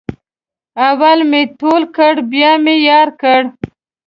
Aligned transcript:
اول 0.87 1.19
مې 1.29 1.41
تول 1.59 1.83
کړ 1.95 2.13
بیا 2.31 2.51
مې 2.63 2.75
یار 2.89 3.07
کړ. 3.21 3.41